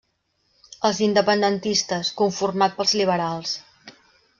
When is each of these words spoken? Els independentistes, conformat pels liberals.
Els 0.89 1.01
independentistes, 1.09 2.13
conformat 2.25 2.77
pels 2.81 3.01
liberals. 3.05 3.59